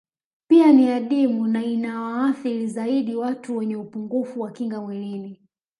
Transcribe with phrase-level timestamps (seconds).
[0.49, 5.39] Pia ni adimu na inawaathiri zaidi watu wenye upungufu wa kinga mwili